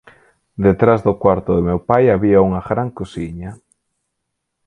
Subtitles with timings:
[0.65, 3.51] Detrás do cuarto do meu pai había unha gran cociña